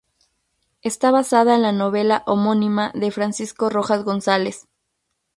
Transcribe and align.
Está 0.81 1.11
basada 1.11 1.53
en 1.53 1.61
la 1.61 1.71
novela 1.73 2.23
homónima 2.25 2.91
de 2.95 3.11
Francisco 3.11 3.69
Rojas 3.69 4.03
González. 4.03 4.65